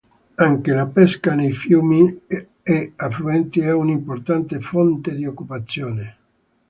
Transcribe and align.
Anche 0.45 0.73
la 0.73 0.87
pesca 0.87 1.35
nei 1.35 1.53
fiumi 1.53 2.23
e 2.63 2.93
affluenti 2.95 3.59
è 3.59 3.71
un'importante 3.71 4.59
fonte 4.59 5.13
di 5.13 5.27
occupazione. 5.27 6.17